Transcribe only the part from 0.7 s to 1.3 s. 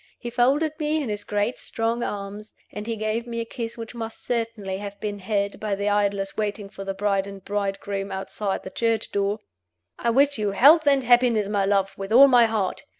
me in his